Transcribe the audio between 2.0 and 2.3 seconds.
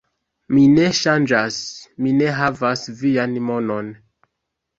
mi